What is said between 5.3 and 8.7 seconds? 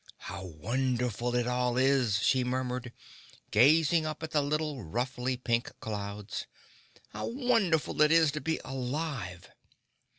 pink clouds. "How wonderful it is to be